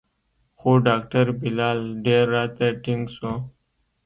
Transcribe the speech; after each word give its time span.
خو 0.59 0.71
ډاکتر 0.87 1.25
بلال 1.41 1.79
ډېر 2.05 2.25
راته 2.35 2.65
ټينګ 2.83 3.03
سو. 3.15 3.31